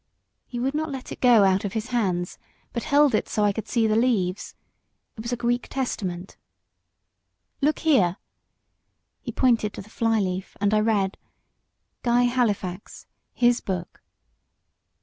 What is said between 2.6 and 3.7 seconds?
but held it so that I could